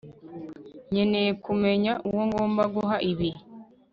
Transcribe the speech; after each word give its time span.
nkeneye 0.91 1.31
kumenya 1.43 1.93
uwo 2.09 2.21
ngomba 2.29 2.63
guha 2.75 2.97
ibi 3.11 3.29